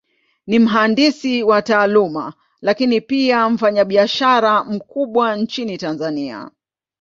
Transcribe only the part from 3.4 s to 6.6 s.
ni mfanyabiashara mkubwa Nchini Tanzania.